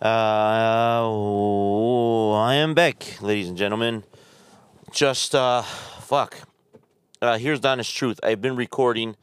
[0.00, 4.04] Uh, oh, I am back, ladies and gentlemen.
[4.92, 6.36] Just, uh, fuck.
[7.22, 8.20] Uh, here's the honest truth.
[8.22, 9.16] I've been recording.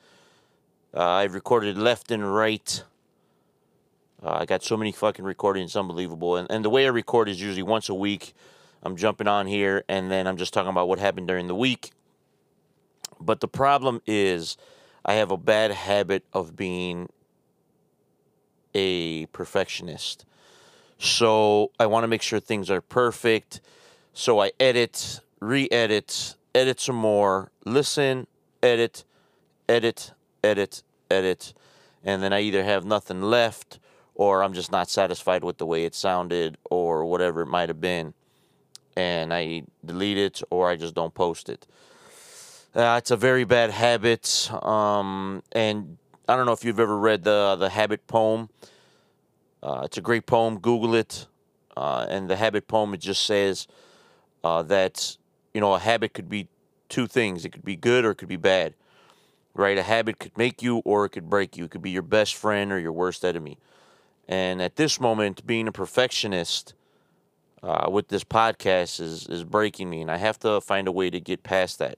[0.92, 2.84] Uh, I've recorded left and right.
[4.24, 6.38] Uh, I got so many fucking recordings, unbelievable.
[6.38, 8.34] And, and the way I record is usually once a week.
[8.82, 11.92] I'm jumping on here and then I'm just talking about what happened during the week.
[13.20, 14.58] But the problem is,
[15.06, 17.10] I have a bad habit of being
[18.74, 20.26] a perfectionist.
[21.04, 23.60] So I want to make sure things are perfect.
[24.14, 28.26] So I edit, re edit, edit some more, listen,
[28.64, 29.04] edit,
[29.68, 31.54] edit, edit, edit.
[32.06, 33.80] And then I either have nothing left
[34.16, 37.82] or I'm just not satisfied with the way it sounded or whatever it might have
[37.82, 38.14] been.
[38.96, 41.68] And I delete it or I just don't post it.
[42.74, 44.50] Uh, it's a very bad habit.
[44.64, 45.98] Um, and
[46.30, 48.48] I don't know if you've ever read the the Habit poem.
[49.64, 50.60] Uh, it's a great poem.
[50.60, 51.28] Google it.
[51.76, 53.68] Uh, and the Habit poem it just says
[54.44, 55.18] uh, that
[55.54, 56.48] you know a habit could be
[56.90, 57.46] two things.
[57.46, 58.76] It could be good or it could be bad.
[59.56, 59.78] Right?
[59.78, 61.66] A habit could make you or it could break you.
[61.66, 63.58] It could be your best friend or your worst enemy.
[64.28, 66.74] And at this moment, being a perfectionist
[67.64, 71.10] uh, with this podcast is is breaking me, and I have to find a way
[71.10, 71.98] to get past that.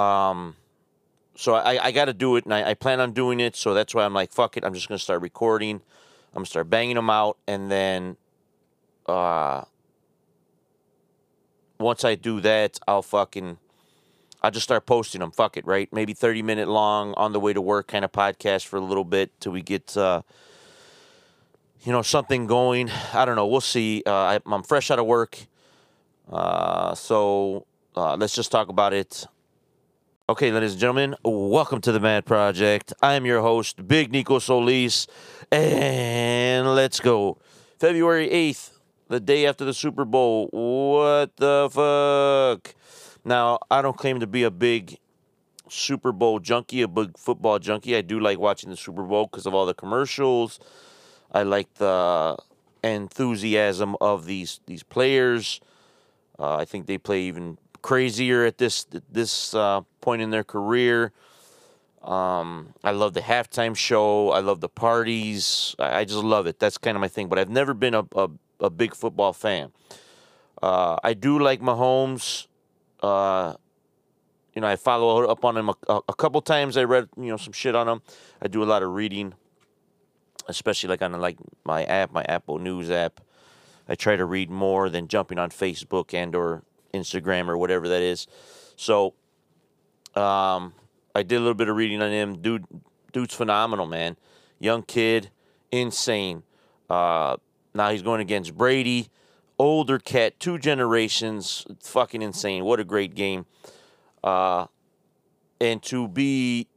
[0.00, 0.56] Um,
[1.42, 3.56] so I, I got to do it, and I, I plan on doing it.
[3.56, 4.64] So that's why I'm like, fuck it.
[4.64, 5.76] I'm just gonna start recording.
[5.76, 8.16] I'm gonna start banging them out, and then,
[9.06, 9.62] uh,
[11.80, 13.58] once I do that, I'll fucking,
[14.40, 15.32] I'll just start posting them.
[15.32, 15.92] Fuck it, right?
[15.92, 19.04] Maybe 30 minute long on the way to work kind of podcast for a little
[19.04, 20.22] bit till we get, uh,
[21.82, 22.88] you know, something going.
[23.12, 23.48] I don't know.
[23.48, 24.04] We'll see.
[24.06, 25.38] Uh, I, I'm fresh out of work,
[26.30, 29.26] uh, so uh, let's just talk about it.
[30.32, 32.94] Okay, ladies and gentlemen, welcome to the Mad Project.
[33.02, 35.06] I am your host, Big Nico Solis,
[35.50, 37.36] and let's go.
[37.78, 38.70] February 8th,
[39.08, 40.46] the day after the Super Bowl.
[40.46, 42.74] What the fuck?
[43.26, 44.96] Now, I don't claim to be a big
[45.68, 47.94] Super Bowl junkie, a big football junkie.
[47.94, 50.58] I do like watching the Super Bowl because of all the commercials.
[51.30, 52.38] I like the
[52.82, 55.60] enthusiasm of these these players.
[56.38, 61.12] Uh, I think they play even crazier at this this uh, point in their career.
[62.02, 64.30] Um, I love the halftime show.
[64.30, 65.76] I love the parties.
[65.78, 66.58] I, I just love it.
[66.58, 67.28] That's kind of my thing.
[67.28, 68.28] But I've never been a, a,
[68.60, 69.72] a big football fan.
[70.60, 72.46] Uh, I do like Mahomes.
[73.00, 73.54] Uh,
[74.54, 76.76] you know, I follow up on him a, a, couple times.
[76.76, 78.02] I read you know some shit on him.
[78.40, 79.34] I do a lot of reading,
[80.46, 83.20] especially like on like my app, my Apple News app.
[83.88, 88.02] I try to read more than jumping on Facebook and or Instagram or whatever that
[88.02, 88.26] is.
[88.76, 89.14] So,
[90.14, 90.74] um,
[91.14, 92.40] I did a little bit of reading on him.
[92.40, 92.64] Dude,
[93.12, 94.16] dude's phenomenal, man.
[94.58, 95.30] Young kid,
[95.70, 96.42] insane.
[96.88, 97.36] Uh,
[97.74, 99.08] now he's going against Brady,
[99.58, 102.64] older cat, two generations, fucking insane.
[102.64, 103.46] What a great game.
[104.22, 104.66] Uh,
[105.60, 106.68] and to be,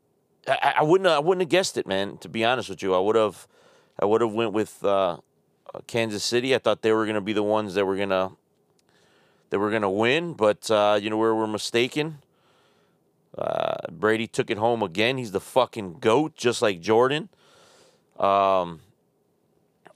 [0.47, 2.17] I, I, wouldn't, I wouldn't have guessed it, man.
[2.19, 3.47] To be honest with you, I would have,
[3.99, 5.17] I would have went with uh,
[5.87, 6.55] Kansas City.
[6.55, 8.31] I thought they were going to be the ones that were going to
[9.49, 12.19] that we're going to win, but uh, you know where we're mistaken.
[13.37, 15.17] Uh, Brady took it home again.
[15.17, 17.29] He's the fucking goat, just like Jordan.
[18.17, 18.79] Um,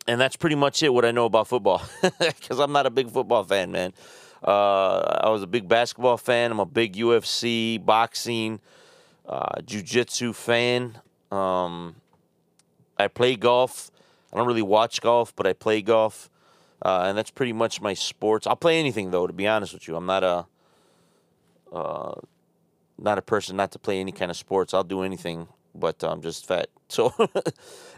[0.08, 0.94] and that's pretty much it.
[0.94, 1.82] What I know about football,
[2.20, 3.94] because I'm not a big football fan, man.
[4.44, 6.52] Uh, I was a big basketball fan.
[6.52, 8.60] I'm a big UFC, boxing,
[9.28, 10.98] uh, jiu-jitsu fan.
[11.32, 11.96] Um,
[12.98, 13.92] I play golf.
[14.32, 16.30] I don't really watch golf, but I play golf.
[16.82, 18.48] Uh, and that's pretty much my sports.
[18.48, 19.96] I'll play anything though, to be honest with you.
[19.96, 20.46] I'm not a
[21.74, 22.16] uh,
[22.98, 24.74] not a person not to play any kind of sports.
[24.74, 26.68] I'll do anything, but I'm just fat.
[26.92, 27.14] So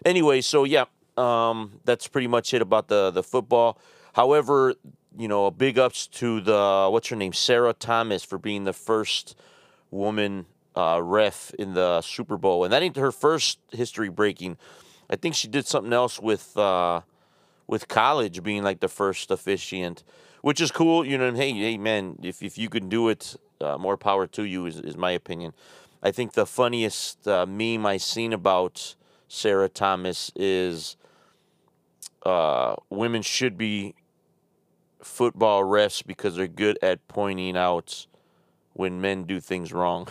[0.03, 0.84] anyway, so yeah,
[1.16, 3.78] um, that's pretty much it about the the football.
[4.12, 4.74] However,
[5.18, 8.74] you know, a big ups to the what's her name, Sarah Thomas, for being the
[8.74, 9.38] first
[9.92, 14.58] woman uh, ref in the Super Bowl, and that ain't her first history breaking.
[15.09, 16.58] I think she did something else with.
[16.58, 17.01] Uh,
[17.71, 20.03] with college being like the first officiant,
[20.41, 21.06] which is cool.
[21.06, 24.44] You know, hey, hey, man, if if you can do it, uh, more power to
[24.44, 24.68] you.
[24.68, 25.53] Is is my opinion.
[26.03, 28.95] I think the funniest uh, meme I've seen about
[29.29, 30.97] Sarah Thomas is
[32.23, 33.95] uh, women should be
[35.01, 38.06] football refs because they're good at pointing out
[38.73, 40.07] when men do things wrong.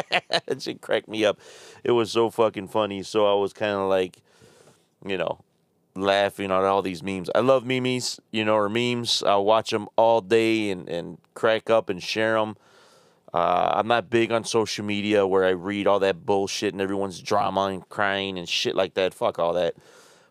[0.58, 1.38] she cracked me up.
[1.82, 3.02] It was so fucking funny.
[3.02, 4.22] So I was kind of like,
[5.04, 5.40] you know,
[5.96, 7.30] laughing at all these memes.
[7.34, 9.22] I love memes, you know, or memes.
[9.22, 12.56] I watch them all day and, and crack up and share them.
[13.32, 17.20] Uh, I'm not big on social media where I read all that bullshit and everyone's
[17.20, 19.12] drama and crying and shit like that.
[19.12, 19.74] Fuck all that.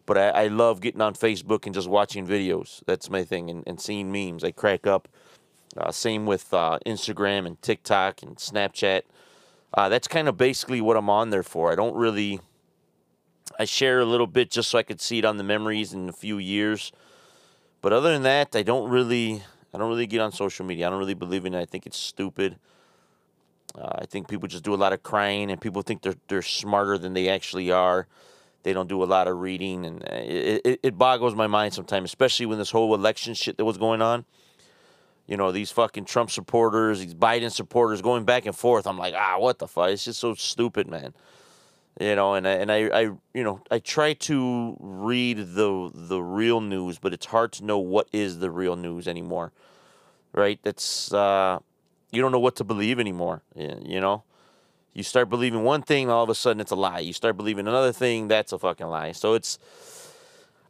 [0.06, 2.82] But I, I love getting on Facebook and just watching videos.
[2.86, 4.44] That's my thing, and, and seeing memes.
[4.44, 5.08] I crack up.
[5.76, 9.02] Uh, same with uh, Instagram and TikTok and Snapchat.
[9.74, 11.72] Uh, that's kind of basically what I'm on there for.
[11.72, 12.40] I don't really.
[13.60, 16.10] I share a little bit just so I could see it on the memories in
[16.10, 16.92] a few years.
[17.82, 19.44] But other than that, I don't really.
[19.74, 20.86] I don't really get on social media.
[20.86, 21.60] I don't really believe in it.
[21.60, 22.58] I think it's stupid.
[23.76, 26.42] Uh, I think people just do a lot of crying, and people think they're they're
[26.44, 28.08] smarter than they actually are.
[28.62, 31.74] They don't do a lot of reading, and uh, it, it, it boggles my mind
[31.74, 34.26] sometimes, especially when this whole election shit that was going on.
[35.28, 38.86] You know, these fucking Trump supporters, these Biden supporters going back and forth.
[38.86, 39.90] I'm like, ah, what the fuck?
[39.90, 41.14] It's just so stupid, man.
[42.00, 43.02] You know, and I, and I, I,
[43.36, 47.78] you know, I try to read the the real news, but it's hard to know
[47.78, 49.52] what is the real news anymore,
[50.34, 50.60] right?
[50.64, 51.60] That's uh,
[52.12, 53.44] you don't know what to believe anymore.
[53.56, 54.24] You know,
[54.94, 57.00] you start believing one thing, all of a sudden it's a lie.
[57.00, 59.12] You start believing another thing, that's a fucking lie.
[59.12, 59.60] So it's,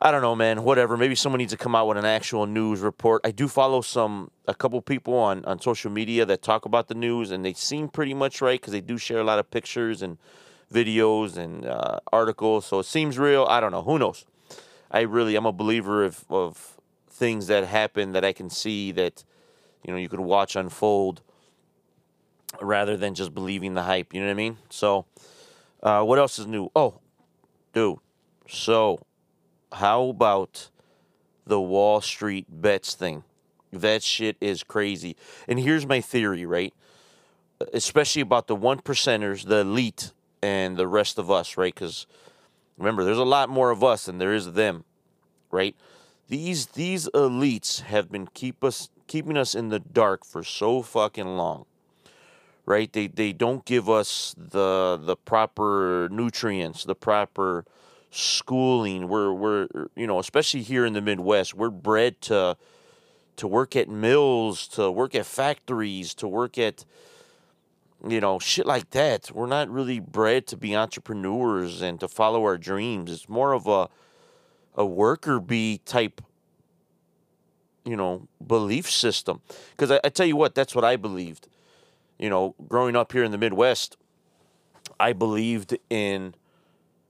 [0.01, 0.63] I don't know, man.
[0.63, 0.97] Whatever.
[0.97, 3.21] Maybe someone needs to come out with an actual news report.
[3.23, 6.95] I do follow some, a couple people on on social media that talk about the
[6.95, 10.01] news, and they seem pretty much right because they do share a lot of pictures
[10.01, 10.17] and
[10.73, 12.65] videos and uh, articles.
[12.65, 13.45] So it seems real.
[13.49, 13.83] I don't know.
[13.83, 14.25] Who knows?
[14.91, 16.77] I really, I'm a believer of of
[17.09, 19.23] things that happen that I can see that,
[19.83, 21.21] you know, you could watch unfold
[22.59, 24.13] rather than just believing the hype.
[24.13, 24.57] You know what I mean?
[24.69, 25.05] So,
[25.81, 26.69] uh, what else is new?
[26.75, 26.99] Oh,
[27.71, 27.99] dude.
[28.47, 28.99] So,
[29.71, 30.69] how about
[31.45, 33.23] the Wall Street bets thing?
[33.71, 35.15] That shit is crazy.
[35.47, 36.73] And here's my theory, right?
[37.73, 40.11] Especially about the one percenters, the elite,
[40.43, 41.73] and the rest of us, right?
[41.73, 42.05] Because
[42.77, 44.83] remember, there's a lot more of us than there is them,
[45.49, 45.75] right?
[46.27, 51.37] These these elites have been keep us keeping us in the dark for so fucking
[51.37, 51.65] long
[52.65, 52.91] right?
[52.91, 57.65] They they don't give us the the proper nutrients, the proper
[58.11, 59.07] schooling.
[59.07, 62.57] We're we're you know, especially here in the Midwest, we're bred to
[63.35, 66.85] to work at mills, to work at factories, to work at
[68.07, 69.31] you know, shit like that.
[69.33, 73.11] We're not really bred to be entrepreneurs and to follow our dreams.
[73.11, 73.89] It's more of a
[74.75, 76.19] a worker bee type
[77.85, 79.39] you know belief system
[79.71, 81.47] because I, I tell you what that's what i believed
[82.23, 83.97] you know, growing up here in the Midwest,
[84.99, 86.35] I believed in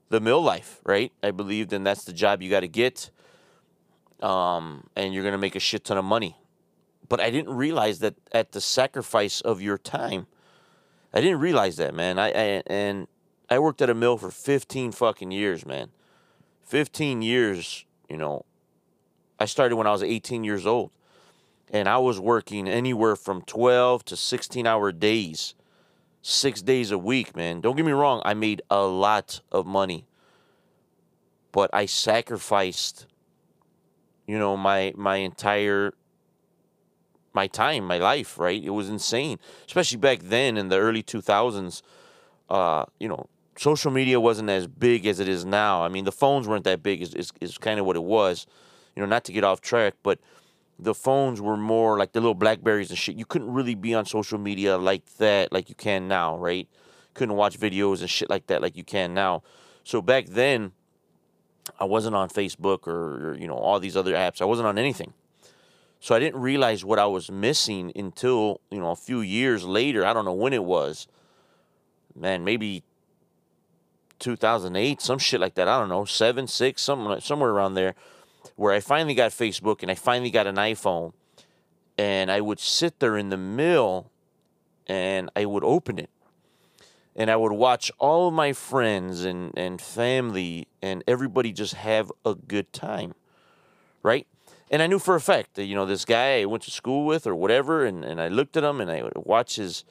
[0.08, 1.12] the mill life, right?
[1.22, 3.10] I believed in that's the job you got to get,
[4.20, 6.36] um, and you're gonna make a shit ton of money.
[7.08, 10.26] But I didn't realize that at the sacrifice of your time.
[11.14, 12.18] I didn't realize that, man.
[12.18, 13.06] I, I and
[13.48, 15.90] I worked at a mill for 15 fucking years, man.
[16.64, 18.44] 15 years, you know.
[19.38, 20.90] I started when I was 18 years old
[21.72, 25.54] and I was working anywhere from 12 to 16 hour days,
[26.20, 27.60] six days a week, man.
[27.60, 30.06] Don't get me wrong, I made a lot of money,
[31.52, 33.06] but I sacrificed,
[34.26, 35.94] you know, my my entire
[37.34, 38.62] my time, my life, right?
[38.62, 41.82] It was insane, especially back then in the early 2000s.
[42.48, 43.26] Uh, you know,
[43.56, 45.82] social media wasn't as big as it is now.
[45.82, 48.46] I mean, the phones weren't that big, is, is, is kind of what it was.
[48.94, 50.20] You know, not to get off track, but
[50.78, 53.16] the phones were more like the little Blackberries and shit.
[53.16, 56.68] You couldn't really be on social media like that, like you can now, right?
[57.14, 59.42] Couldn't watch videos and shit like that, like you can now.
[59.84, 60.72] So back then,
[61.78, 64.40] I wasn't on Facebook or, or you know all these other apps.
[64.40, 65.12] I wasn't on anything.
[66.04, 70.04] So I didn't realize what I was missing until you know a few years later.
[70.04, 71.08] I don't know when it was.
[72.14, 72.82] Man, maybe
[74.18, 75.66] 2008, some shit like that.
[75.66, 77.94] I don't know, seven, six, something uh, somewhere around there
[78.54, 81.14] where I finally got Facebook and I finally got an iPhone,
[81.96, 84.10] and I would sit there in the mill
[84.86, 86.10] and I would open it.
[87.16, 92.12] And I would watch all of my friends and, and family and everybody just have
[92.26, 93.14] a good time.
[94.02, 94.26] Right?
[94.74, 97.06] And I knew for a fact that, you know, this guy I went to school
[97.06, 99.84] with or whatever, and, and I looked at him and I would watch his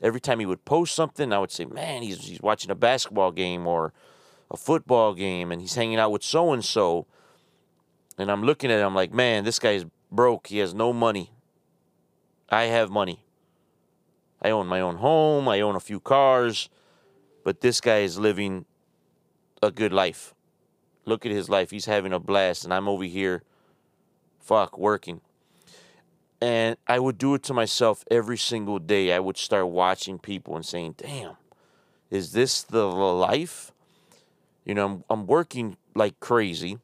[0.00, 3.32] every time he would post something, I would say, Man, he's he's watching a basketball
[3.32, 3.92] game or
[4.48, 7.08] a football game and he's hanging out with so and so
[8.16, 10.46] and I'm looking at him like, man, this guy's broke.
[10.46, 11.32] He has no money.
[12.48, 13.24] I have money.
[14.40, 15.48] I own my own home.
[15.48, 16.68] I own a few cars.
[17.42, 18.66] But this guy is living
[19.60, 20.32] a good life.
[21.06, 21.72] Look at his life.
[21.72, 22.62] He's having a blast.
[22.62, 23.42] And I'm over here,
[24.48, 25.20] fuck, working.
[26.40, 29.12] And I would do it to myself every single day.
[29.12, 31.36] I would start watching people and saying, damn,
[32.10, 33.72] is this the life?
[34.64, 36.78] You know, I'm, I'm working like crazy.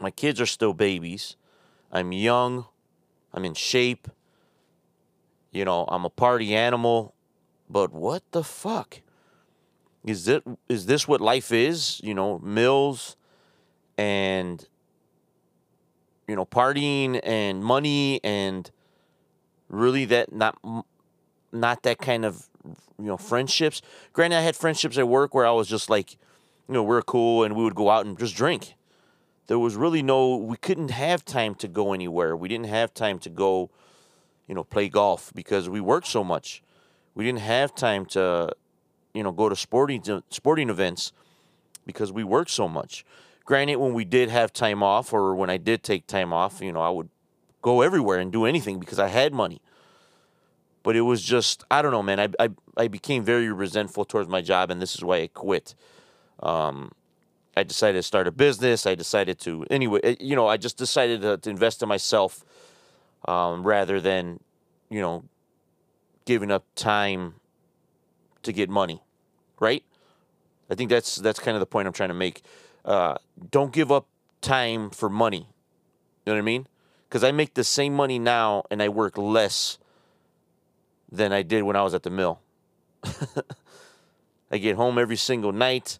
[0.00, 1.36] My kids are still babies.
[1.90, 2.66] I'm young.
[3.34, 4.06] I'm in shape.
[5.50, 7.14] You know, I'm a party animal.
[7.68, 9.00] But what the fuck?
[10.04, 12.00] Is it is this what life is?
[12.02, 13.16] You know, mills
[13.98, 14.66] and
[16.30, 18.70] you know partying and money and
[19.68, 20.56] really that not
[21.50, 23.82] not that kind of you know friendships.
[24.12, 26.12] Granted, I had friendships at work where I was just like,
[26.68, 28.74] you know, we're cool and we would go out and just drink.
[29.48, 32.36] There was really no, we couldn't have time to go anywhere.
[32.36, 33.68] We didn't have time to go,
[34.46, 36.62] you know, play golf because we worked so much.
[37.16, 38.52] We didn't have time to,
[39.12, 41.12] you know, go to sporting sporting events
[41.84, 43.04] because we worked so much.
[43.50, 46.70] Granted, when we did have time off or when I did take time off, you
[46.70, 47.08] know, I would
[47.62, 49.60] go everywhere and do anything because I had money.
[50.84, 52.20] But it was just, I don't know, man.
[52.20, 55.74] I, I, I became very resentful towards my job, and this is why I quit.
[56.40, 56.92] Um,
[57.56, 58.86] I decided to start a business.
[58.86, 62.44] I decided to, anyway, eh, you know, I just decided to, to invest in myself
[63.26, 64.38] um, rather than,
[64.90, 65.24] you know,
[66.24, 67.34] giving up time
[68.44, 69.02] to get money,
[69.58, 69.82] right?
[70.70, 72.44] I think that's that's kind of the point I'm trying to make.
[72.84, 73.16] Uh,
[73.50, 74.06] don't give up
[74.40, 75.48] time for money.
[76.24, 76.66] You know what I mean?
[77.08, 79.78] Because I make the same money now and I work less
[81.10, 82.40] than I did when I was at the mill.
[84.50, 85.98] I get home every single night.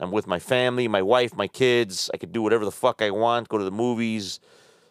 [0.00, 2.10] I'm with my family, my wife, my kids.
[2.14, 4.40] I could do whatever the fuck I want, go to the movies.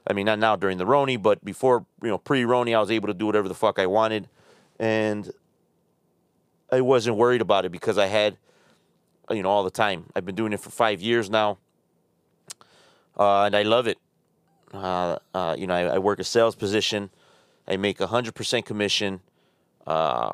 [0.06, 2.92] I mean, not now during the Roni, but before, you know, pre Roni, I was
[2.92, 4.30] able to do whatever the fuck I wanted.
[4.80, 5.32] And
[6.72, 8.38] I wasn't worried about it because I had,
[9.30, 10.06] you know, all the time.
[10.16, 11.58] I've been doing it for five years now.
[13.18, 13.98] Uh, and I love it.
[14.74, 17.10] Uh, uh, you know, I, I, work a sales position.
[17.68, 19.22] I make 100% commission
[19.88, 20.34] uh,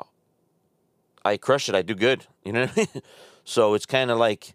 [1.24, 1.74] I crush it.
[1.74, 2.26] I do good.
[2.44, 2.88] You know I mean?
[3.44, 4.54] so it's kind of like,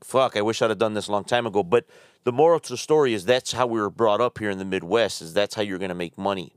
[0.00, 0.36] fuck.
[0.36, 1.64] I wish I'd have done this a long time ago.
[1.64, 1.86] But
[2.22, 4.64] the moral to the story is that's how we were brought up here in the
[4.64, 5.20] Midwest.
[5.20, 6.52] Is that's how you're going to make money.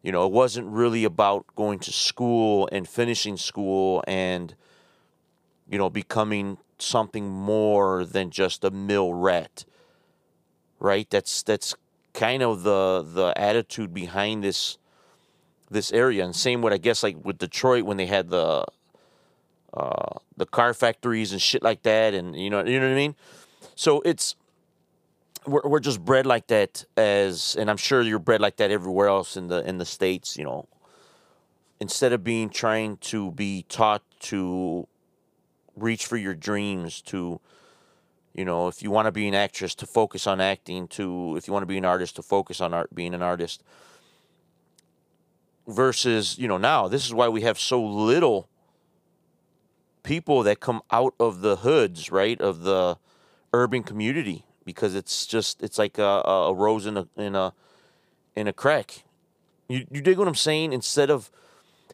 [0.00, 4.54] You know, it wasn't really about going to school and finishing school and,
[5.72, 9.64] you know, becoming something more than just a mill rat.
[10.78, 11.08] Right?
[11.08, 11.74] That's that's
[12.12, 14.76] kind of the the attitude behind this
[15.70, 16.24] this area.
[16.24, 18.66] And same with I guess like with Detroit when they had the
[19.72, 22.96] uh, the car factories and shit like that, and you know you know what I
[22.96, 23.14] mean.
[23.74, 24.36] So it's
[25.46, 29.08] we're we're just bred like that as, and I'm sure you're bred like that everywhere
[29.08, 30.36] else in the in the states.
[30.36, 30.68] You know,
[31.80, 34.86] instead of being trying to be taught to
[35.76, 37.40] reach for your dreams to
[38.34, 41.46] you know if you want to be an actress to focus on acting to if
[41.46, 43.62] you want to be an artist to focus on art being an artist.
[45.66, 48.48] Versus you know now this is why we have so little
[50.02, 52.98] people that come out of the hoods right of the
[53.52, 57.52] urban community because it's just it's like a, a rose in a in a
[58.34, 59.04] in a crack.
[59.68, 60.72] You you dig what i'm saying?
[60.72, 61.30] Instead of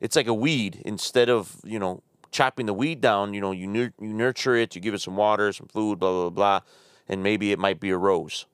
[0.00, 0.82] it's like a weed.
[0.84, 4.80] Instead of you know chopping the weed down you know you you nurture it you
[4.80, 6.60] give it some water some food blah blah blah
[7.08, 8.46] and maybe it might be a rose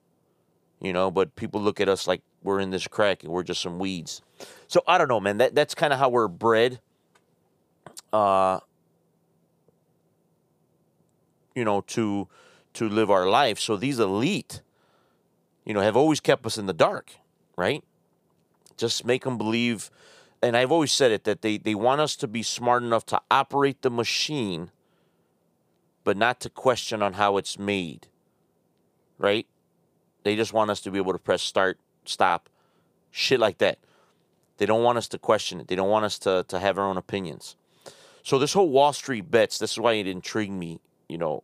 [0.81, 3.61] you know but people look at us like we're in this crack and we're just
[3.61, 4.23] some weeds
[4.67, 5.39] so I don't know, man.
[5.39, 6.81] That that's kind of how we're bred.
[8.13, 8.61] Uh,
[11.55, 12.29] you know, to
[12.75, 13.59] to live our life.
[13.59, 14.63] So these elite,
[15.65, 17.13] you know, have always kept us in the dark,
[17.57, 17.85] right?
[18.77, 19.91] Just make them believe.
[20.45, 23.21] And I've always said it that they, they want us to be smart enough to
[23.31, 24.71] operate the machine,
[26.05, 28.09] but not to question on how it's made,
[29.17, 29.47] right?
[30.23, 32.51] They just want us to be able to press start, stop,
[33.11, 33.79] shit like that.
[34.59, 35.69] They don't want us to question it.
[35.69, 37.57] They don't want us to, to have our own opinions.
[38.23, 41.43] So this whole Wall Street bets, this is why it intrigued me, you know,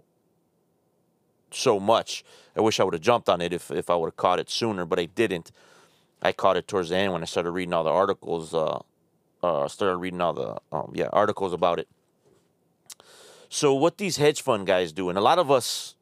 [1.51, 2.23] so much.
[2.55, 4.51] I wish I would have jumped on it if, if I would have caught it
[4.51, 5.53] sooner, but I didn't.
[6.21, 8.53] I caught it towards the end when I started reading all the articles.
[8.53, 8.81] Uh,
[9.43, 11.89] uh, started reading all the um, yeah articles about it.
[13.49, 15.97] So what these hedge fund guys do, and a lot of us,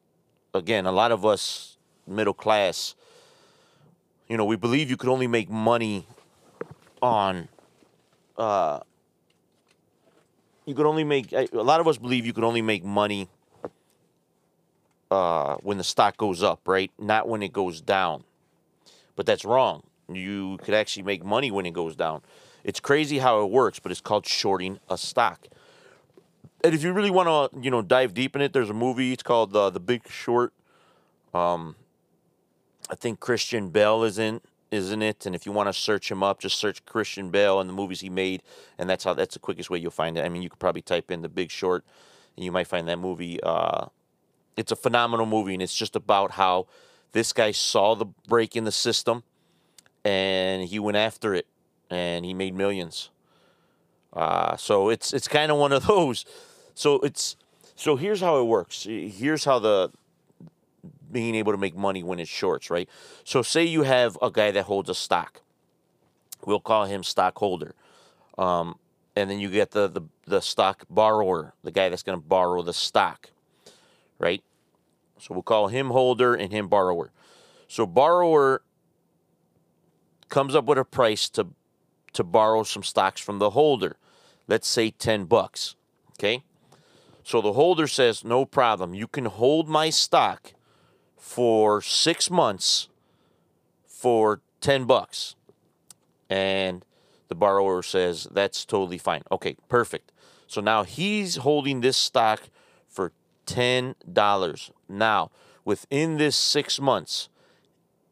[0.53, 2.95] again, a lot of us middle class,
[4.27, 6.05] you know, we believe you could only make money
[7.01, 7.47] on
[8.37, 8.79] uh,
[10.65, 13.27] you could only make a lot of us believe you could only make money
[15.09, 16.91] uh, when the stock goes up, right?
[16.99, 18.23] Not when it goes down.
[19.15, 19.83] But that's wrong.
[20.07, 22.21] You could actually make money when it goes down.
[22.63, 25.47] It's crazy how it works, but it's called shorting a stock.
[26.63, 29.13] And if you really want to, you know, dive deep in it, there's a movie.
[29.13, 30.53] It's called uh, The Big Short.
[31.33, 31.75] Um,
[32.89, 35.25] I think Christian Bale is in isn't it?
[35.25, 38.01] And if you want to search him up, just search Christian Bale and the movies
[38.01, 38.43] he made,
[38.77, 40.25] and that's how that's the quickest way you'll find it.
[40.25, 41.83] I mean, you could probably type in The Big Short,
[42.35, 43.41] and you might find that movie.
[43.41, 43.87] Uh,
[44.57, 46.67] it's a phenomenal movie, and it's just about how
[47.11, 49.23] this guy saw the break in the system,
[50.03, 51.47] and he went after it,
[51.89, 53.09] and he made millions.
[54.13, 56.25] Uh, so it's it's kind of one of those.
[56.75, 57.35] So it's
[57.75, 58.83] so here's how it works.
[58.83, 59.91] Here's how the
[61.11, 62.87] being able to make money when it's shorts, right?
[63.23, 65.41] So say you have a guy that holds a stock.
[66.45, 67.73] We'll call him stockholder.
[68.37, 68.77] Um,
[69.15, 72.61] and then you get the, the, the stock borrower, the guy that's going to borrow
[72.61, 73.31] the stock,
[74.17, 74.43] right?
[75.19, 77.11] So we'll call him holder and him borrower.
[77.67, 78.61] So borrower
[80.29, 81.47] comes up with a price to
[82.13, 83.97] to borrow some stocks from the holder.
[84.47, 85.75] Let's say 10 bucks.
[86.11, 86.43] Okay?
[87.23, 88.93] So the holder says, "No problem.
[88.93, 90.53] You can hold my stock
[91.15, 92.89] for 6 months
[93.85, 95.35] for 10 bucks."
[96.29, 96.83] And
[97.27, 100.11] the borrower says, "That's totally fine." Okay, perfect.
[100.47, 102.49] So now he's holding this stock
[102.87, 103.11] for
[103.45, 104.71] $10.
[104.87, 105.29] Now,
[105.63, 107.29] within this 6 months,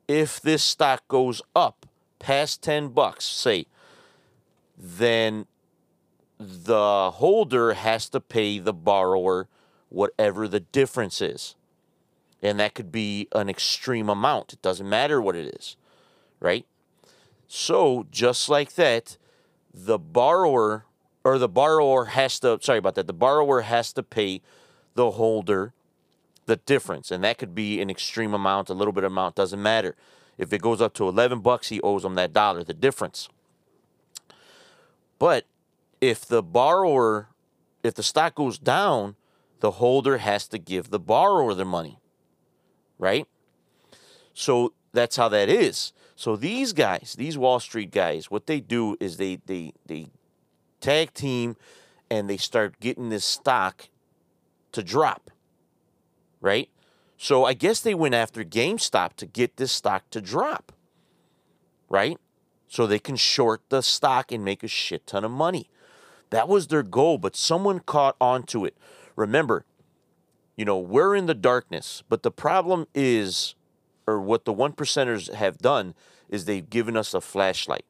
[0.07, 1.87] if this stock goes up
[2.19, 3.65] past 10 bucks, say,
[4.77, 5.47] then
[6.39, 9.47] the holder has to pay the borrower
[9.89, 11.55] whatever the difference is.
[12.41, 14.53] And that could be an extreme amount.
[14.53, 15.75] It doesn't matter what it is,
[16.39, 16.65] right?
[17.47, 19.17] So, just like that,
[19.73, 20.85] the borrower
[21.23, 24.41] or the borrower has to, sorry about that, the borrower has to pay
[24.93, 25.73] the holder
[26.45, 27.11] the difference.
[27.11, 29.95] And that could be an extreme amount, a little bit amount, doesn't matter.
[30.37, 33.29] If it goes up to 11 bucks, he owes them that dollar, the difference.
[35.19, 35.45] But
[36.01, 37.29] if the borrower,
[37.83, 39.15] if the stock goes down,
[39.59, 41.99] the holder has to give the borrower the money,
[42.99, 43.25] right?
[44.33, 45.93] So that's how that is.
[46.15, 50.07] So these guys, these Wall Street guys, what they do is they they they
[50.79, 51.55] tag team
[52.09, 53.89] and they start getting this stock
[54.71, 55.31] to drop.
[56.41, 56.69] Right?
[57.17, 60.71] So I guess they went after GameStop to get this stock to drop.
[61.89, 62.19] Right?
[62.67, 65.69] So they can short the stock and make a shit ton of money.
[66.29, 68.75] That was their goal, but someone caught onto it.
[69.15, 69.65] Remember,
[70.57, 73.55] you know, we're in the darkness, but the problem is,
[74.05, 75.93] or what the one percenters have done,
[76.29, 77.85] is they've given us a flashlight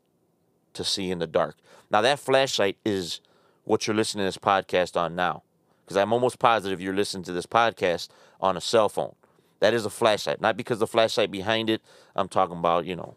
[0.73, 1.57] to see in the dark.
[1.89, 3.21] Now, that flashlight is
[3.63, 5.43] what you're listening to this podcast on now.
[5.83, 8.09] Because I'm almost positive you're listening to this podcast
[8.41, 9.15] on a cell phone.
[9.59, 10.41] That is a flashlight.
[10.41, 11.81] Not because the flashlight behind it,
[12.15, 13.15] I'm talking about, you know,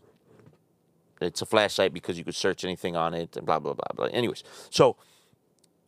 [1.20, 4.06] it's a flashlight because you could search anything on it and blah, blah, blah, blah.
[4.06, 4.96] Anyways, so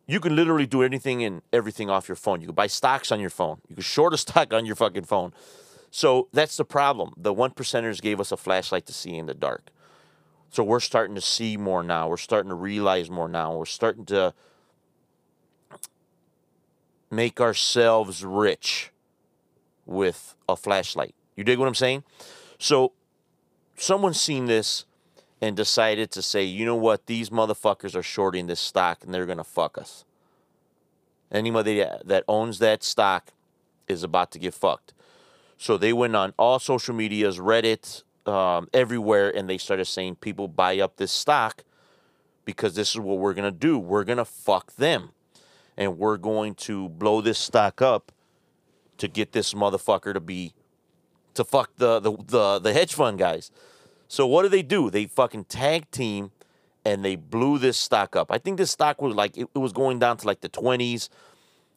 [0.06, 2.40] you can literally do anything and everything off your phone.
[2.40, 3.60] You can buy stocks on your phone.
[3.68, 5.32] You can short a stock on your fucking phone.
[5.90, 7.14] So that's the problem.
[7.16, 9.70] The one percenters gave us a flashlight to see in the dark.
[10.50, 12.08] So we're starting to see more now.
[12.08, 13.56] We're starting to realize more now.
[13.56, 14.34] We're starting to
[17.10, 18.90] make ourselves rich
[19.86, 21.14] with a flashlight.
[21.36, 22.04] You dig what I'm saying?
[22.58, 22.92] So
[23.76, 24.84] someone's seen this
[25.42, 29.26] and decided to say, you know what, these motherfuckers are shorting this stock and they're
[29.26, 30.04] going to fuck us.
[31.32, 33.32] Anybody that owns that stock
[33.88, 34.94] is about to get fucked.
[35.58, 40.46] So they went on all social medias, Reddit, um, everywhere, and they started saying, people
[40.46, 41.64] buy up this stock
[42.44, 43.78] because this is what we're going to do.
[43.78, 45.10] We're going to fuck them.
[45.76, 48.12] And we're going to blow this stock up
[48.98, 50.52] to get this motherfucker to be,
[51.34, 53.50] to fuck the, the, the, the hedge fund guys.
[54.12, 54.90] So what do they do?
[54.90, 56.32] They fucking tag team
[56.84, 58.30] and they blew this stock up.
[58.30, 61.08] I think this stock was like it, it was going down to like the 20s.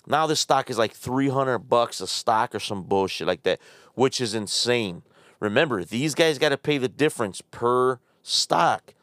[0.05, 3.61] Now this stock is like 300 bucks a stock or some bullshit like that,
[3.93, 5.03] which is insane.
[5.39, 8.93] Remember, these guys got to pay the difference per stock.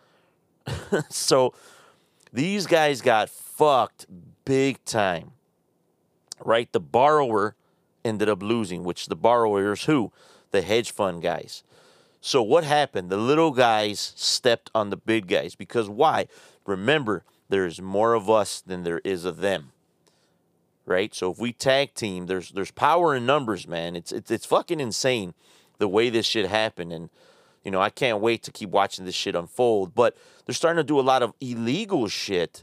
[1.09, 1.55] so
[2.35, 4.05] these guys got fucked
[4.45, 5.31] big time.
[6.45, 6.71] Right?
[6.71, 7.57] The borrower
[8.05, 10.13] ended up losing, which the borrowers who?
[10.51, 11.65] The hedge fund guys.
[12.25, 13.11] So what happened?
[13.11, 16.29] The little guys stepped on the big guys because why?
[16.65, 19.73] Remember, there's more of us than there is of them.
[20.87, 21.13] Right?
[21.13, 23.97] So if we tag team, there's there's power in numbers, man.
[23.97, 25.35] It's it's it's fucking insane
[25.79, 27.11] the way this shit happened and
[27.65, 30.85] you know, I can't wait to keep watching this shit unfold, but they're starting to
[30.85, 32.63] do a lot of illegal shit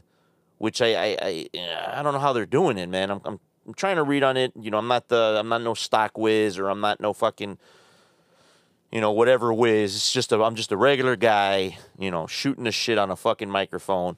[0.56, 1.50] which I I I,
[1.98, 3.10] I don't know how they're doing it, man.
[3.10, 4.52] I'm, I'm I'm trying to read on it.
[4.58, 7.58] You know, I'm not the I'm not no stock whiz or I'm not no fucking
[8.90, 9.94] you know, whatever whiz.
[9.94, 13.16] It's just a, I'm just a regular guy, you know, shooting the shit on a
[13.16, 14.16] fucking microphone.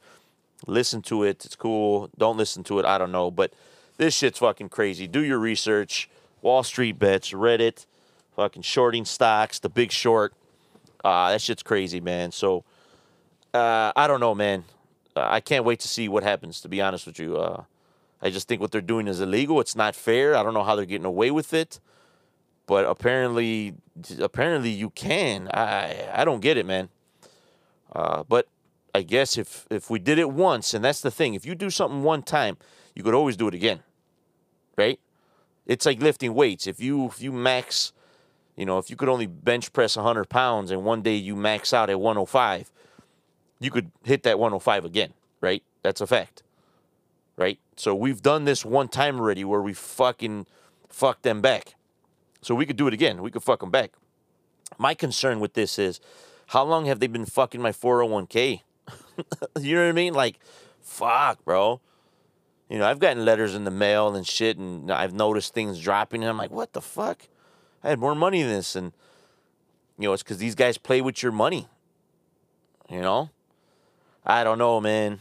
[0.67, 1.45] Listen to it.
[1.45, 2.09] It's cool.
[2.17, 2.85] Don't listen to it.
[2.85, 3.31] I don't know.
[3.31, 3.53] But
[3.97, 5.07] this shit's fucking crazy.
[5.07, 6.09] Do your research.
[6.41, 7.87] Wall Street bets, Reddit,
[8.35, 10.35] fucking shorting stocks, the big short.
[11.05, 12.33] Uh, that shit's crazy, man.
[12.33, 12.65] So,
[13.55, 14.65] uh, I don't know, man.
[15.15, 17.37] Uh, I can't wait to see what happens, to be honest with you.
[17.37, 17.63] Uh,
[18.21, 19.61] I just think what they're doing is illegal.
[19.61, 20.35] It's not fair.
[20.35, 21.79] I don't know how they're getting away with it
[22.67, 23.75] but apparently
[24.21, 25.49] apparently you can.
[25.53, 26.89] I I don't get it, man.
[27.93, 28.49] Uh, but
[28.95, 31.71] I guess if if we did it once, and that's the thing, if you do
[31.71, 32.57] something one time,
[32.95, 33.81] you could always do it again,
[34.77, 35.01] right?
[35.67, 36.67] It's like lifting weights.
[36.67, 37.93] If you if you max
[38.57, 41.73] You know, if you could only bench press 100 pounds and one day you max
[41.75, 42.73] out at 105,
[43.61, 45.63] you could hit that 105 again, right?
[45.83, 46.43] That's a fact,
[47.37, 47.59] right?
[47.77, 50.47] So we've done this one time already where we fucking
[50.89, 51.75] fucked them back.
[52.43, 53.23] So we could do it again.
[53.23, 53.93] We could fuck them back.
[54.79, 56.01] My concern with this is
[56.49, 58.63] how long have they been fucking my 401k?
[59.61, 60.13] you know what I mean?
[60.13, 60.39] Like,
[60.81, 61.81] fuck, bro.
[62.69, 66.23] You know, I've gotten letters in the mail and shit, and I've noticed things dropping,
[66.23, 67.29] and I'm like, what the fuck?
[67.85, 68.93] I had more money than this, and
[69.99, 71.69] you know, it's because these guys play with your money.
[72.91, 73.31] You know,
[74.25, 75.21] I don't know, man.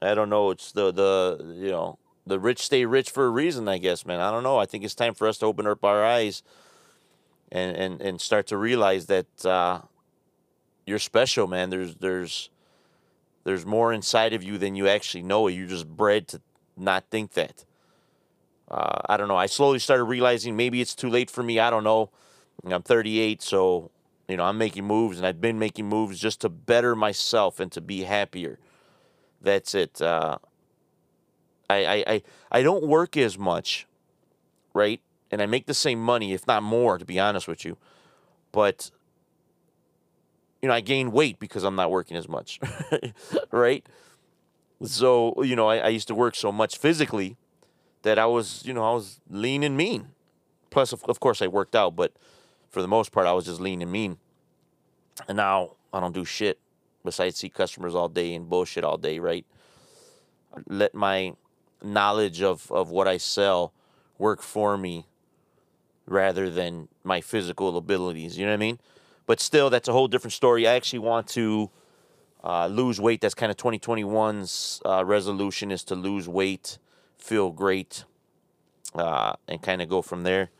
[0.00, 0.50] I don't know.
[0.50, 4.20] It's the the you know the rich stay rich for a reason, I guess, man.
[4.20, 4.58] I don't know.
[4.58, 6.42] I think it's time for us to open up our eyes
[7.52, 9.80] and and and start to realize that uh,
[10.84, 11.70] you're special, man.
[11.70, 12.50] There's there's
[13.44, 15.46] there's more inside of you than you actually know.
[15.48, 16.40] You're just bred to
[16.76, 17.64] not think that.
[18.68, 19.36] Uh, I don't know.
[19.36, 21.60] I slowly started realizing maybe it's too late for me.
[21.60, 22.10] I don't know.
[22.64, 23.92] I'm 38, so
[24.28, 27.70] you know I'm making moves, and I've been making moves just to better myself and
[27.72, 28.58] to be happier.
[29.40, 30.02] That's it.
[30.02, 30.38] Uh,
[31.68, 33.86] I, I I I don't work as much,
[34.74, 35.00] right?
[35.30, 37.76] And I make the same money, if not more, to be honest with you.
[38.52, 38.90] But
[40.62, 42.58] you know, I gain weight because I'm not working as much,
[43.50, 43.86] right?
[44.82, 47.36] So, you know, I, I, used to work so much physically
[48.02, 50.08] that I was, you know, I was lean and mean.
[50.70, 52.12] Plus, of, of course, I worked out, but
[52.68, 54.18] for the most part, I was just lean and mean.
[55.28, 56.58] And now I don't do shit
[57.04, 59.46] besides see customers all day and bullshit all day, right?
[60.68, 61.34] Let my
[61.82, 63.72] knowledge of, of what I sell
[64.18, 65.06] work for me
[66.06, 68.38] rather than my physical abilities.
[68.38, 68.78] You know what I mean?
[69.26, 70.66] But still, that's a whole different story.
[70.66, 71.70] I actually want to
[72.44, 73.20] uh, lose weight.
[73.20, 76.78] That's kind of 2021's uh, resolution is to lose weight,
[77.18, 78.04] feel great,
[78.94, 80.50] uh, and kind of go from there.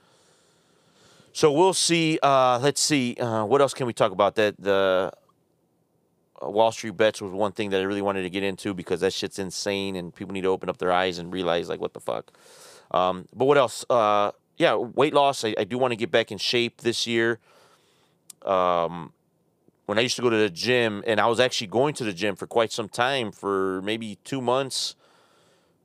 [1.33, 2.19] So we'll see.
[2.23, 3.15] Uh, let's see.
[3.21, 4.35] Uh, what else can we talk about?
[4.35, 5.13] That the
[6.43, 9.13] Wall Street bets was one thing that I really wanted to get into because that
[9.13, 12.01] shit's insane, and people need to open up their eyes and realize like what the
[12.01, 12.33] fuck.
[12.91, 13.85] Um, but what else?
[14.59, 15.45] yeah, weight loss.
[15.45, 17.39] I, I do want to get back in shape this year
[18.47, 19.13] um,
[19.87, 22.13] when I used to go to the gym, and I was actually going to the
[22.13, 24.97] gym for quite some time, for maybe two months,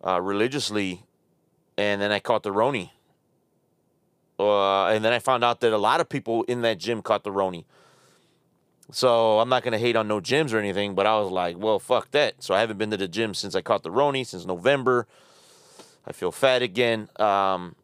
[0.05, 1.03] uh, religiously,
[1.77, 2.91] and then I caught the Roni.
[4.39, 7.23] Uh, and then I found out that a lot of people in that gym caught
[7.23, 7.65] the Roni.
[8.91, 11.79] So I'm not gonna hate on no gyms or anything, but I was like, well,
[11.79, 12.43] fuck that.
[12.43, 15.07] So I haven't been to the gym since I caught the Roni since November.
[16.05, 17.09] I feel fat again.
[17.17, 17.75] Um,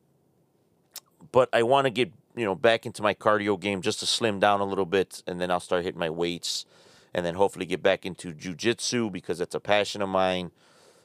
[1.32, 4.39] but I want to get you know back into my cardio game just to slim
[4.39, 6.65] down a little bit, and then I'll start hitting my weights,
[7.13, 10.52] and then hopefully get back into jujitsu because that's a passion of mine.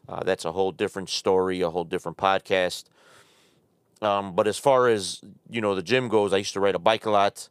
[0.09, 2.85] Uh, that's a whole different story, a whole different podcast.
[4.01, 6.81] Um, but as far as you know, the gym goes, I used to ride a
[6.81, 7.49] bike a lot.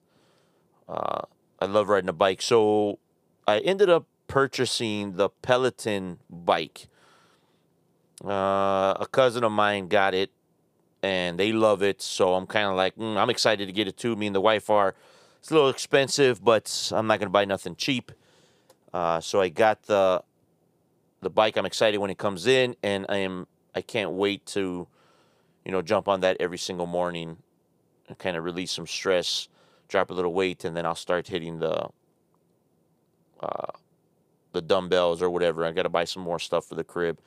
[0.87, 1.21] Uh,
[1.61, 2.99] I love riding a bike, so
[3.47, 6.87] I ended up purchasing the Peloton bike.
[8.23, 10.31] Uh, a cousin of mine got it
[11.03, 12.01] and they love it.
[12.01, 14.15] So I'm kind of like, mm, I'm excited to get it too.
[14.15, 14.95] Me and the wife are.
[15.39, 18.11] It's a little expensive, but I'm not going to buy nothing cheap.
[18.93, 20.23] Uh, so I got the
[21.21, 21.57] the bike.
[21.57, 24.87] I'm excited when it comes in, and I am I can't wait to,
[25.65, 27.37] you know, jump on that every single morning,
[28.07, 29.47] and kind of release some stress,
[29.91, 31.89] drop a little weight, and then I'll start hitting the
[33.39, 33.71] uh,
[34.53, 35.65] the dumbbells or whatever.
[35.65, 37.19] I got to buy some more stuff for the crib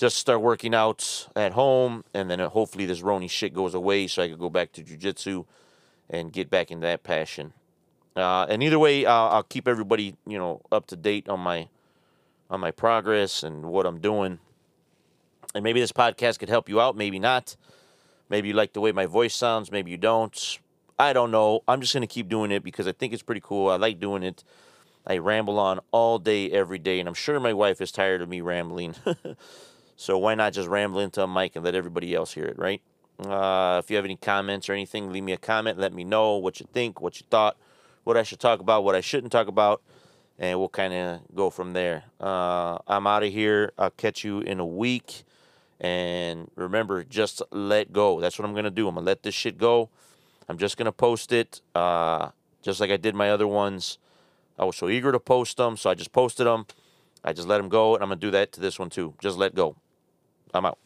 [0.00, 4.22] just start working out at home, and then hopefully this Roni shit goes away, so
[4.22, 5.44] I can go back to jujitsu
[6.08, 7.52] and get back in that passion.
[8.16, 11.68] Uh, and either way, uh, I'll keep everybody you know up to date on my
[12.48, 14.38] on my progress and what I'm doing.
[15.54, 17.54] And maybe this podcast could help you out, maybe not.
[18.30, 20.58] Maybe you like the way my voice sounds, maybe you don't.
[21.00, 21.62] I don't know.
[21.66, 23.70] I'm just going to keep doing it because I think it's pretty cool.
[23.70, 24.44] I like doing it.
[25.06, 28.28] I ramble on all day, every day, and I'm sure my wife is tired of
[28.28, 28.94] me rambling.
[30.00, 32.80] So why not just ramble into a mic and let everybody else hear it, right?
[33.22, 35.78] Uh, if you have any comments or anything, leave me a comment.
[35.78, 37.58] Let me know what you think, what you thought,
[38.04, 39.82] what I should talk about, what I shouldn't talk about,
[40.38, 42.04] and we'll kind of go from there.
[42.18, 43.72] Uh, I'm out of here.
[43.76, 45.24] I'll catch you in a week.
[45.78, 48.22] And remember, just let go.
[48.22, 48.88] That's what I'm going to do.
[48.88, 49.90] I'm going to let this shit go.
[50.50, 53.98] I'm just going to post it, uh, just like I did my other ones.
[54.58, 56.66] I was so eager to post them, so I just posted them.
[57.22, 59.14] I just let them go, and I'm going to do that to this one too.
[59.20, 59.76] Just let go.
[60.52, 60.76] I'm out.